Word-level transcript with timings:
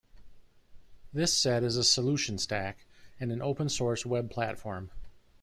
This 1.13 1.31
set 1.31 1.61
is 1.63 1.77
a 1.77 1.83
solution 1.83 2.39
stack, 2.39 2.87
and 3.19 3.31
an 3.31 3.39
open 3.39 3.69
source 3.69 4.03
web 4.03 4.31
platform. 4.31 4.89